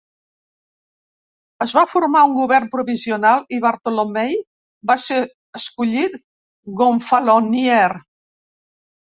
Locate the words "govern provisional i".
2.37-3.59